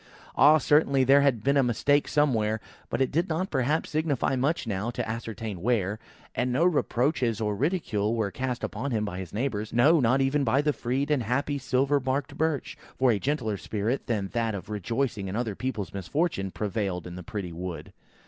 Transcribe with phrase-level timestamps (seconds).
[0.35, 2.59] Ah, certainly there had been a mistake somewhere,
[2.89, 5.99] but it did not perhaps signify much now, to ascertain where;
[6.33, 10.43] and no reproaches or ridicule were cast upon him by his neighbours; no, not even
[10.43, 14.69] by the freed and happy silver barked Birch; for a gentler spirit than that of
[14.71, 17.93] rejoicing in other people's misfortunes, prevailed in the pretty wood.